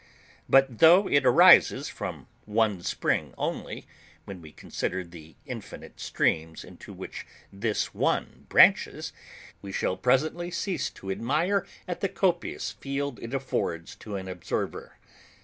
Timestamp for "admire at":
11.11-11.99